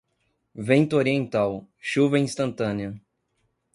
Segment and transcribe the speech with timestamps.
[0.67, 2.91] Vento oriental, chuva instantânea.